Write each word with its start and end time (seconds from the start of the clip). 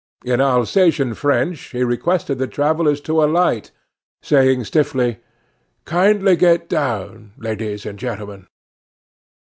In 0.25 0.41
Alsatian 0.41 1.13
French 1.13 1.59
he 1.65 1.83
requested 1.83 2.39
the 2.39 2.47
travellers 2.47 2.99
to 3.01 3.23
alight, 3.23 3.69
saying 4.19 4.63
stiffly: 4.63 5.19
"Kindly 5.85 6.35
get 6.35 6.67
down, 6.67 7.33
ladies 7.37 7.85
and 7.85 7.99
gentlemen." 7.99 8.47